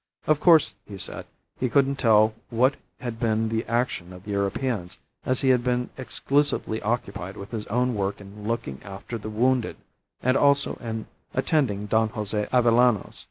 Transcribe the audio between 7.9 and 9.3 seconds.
work in looking after the